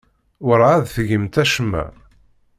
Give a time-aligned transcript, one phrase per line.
[0.45, 1.85] Werɛad tgimt acemma.